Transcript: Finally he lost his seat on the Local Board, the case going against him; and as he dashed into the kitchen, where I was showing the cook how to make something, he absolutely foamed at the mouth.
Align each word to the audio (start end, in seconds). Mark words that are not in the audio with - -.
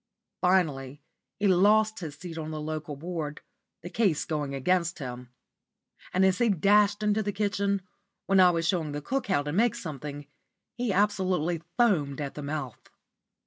Finally 0.41 0.99
he 1.37 1.47
lost 1.47 1.99
his 1.99 2.15
seat 2.15 2.35
on 2.35 2.49
the 2.49 2.59
Local 2.59 2.95
Board, 2.95 3.41
the 3.83 3.89
case 3.91 4.25
going 4.25 4.55
against 4.55 4.97
him; 4.97 5.29
and 6.11 6.25
as 6.25 6.39
he 6.39 6.49
dashed 6.49 7.03
into 7.03 7.21
the 7.21 7.31
kitchen, 7.31 7.83
where 8.25 8.41
I 8.41 8.49
was 8.49 8.67
showing 8.67 8.93
the 8.93 9.01
cook 9.03 9.27
how 9.27 9.43
to 9.43 9.51
make 9.53 9.75
something, 9.75 10.25
he 10.73 10.91
absolutely 10.91 11.61
foamed 11.77 12.19
at 12.19 12.33
the 12.33 12.41
mouth. 12.41 12.89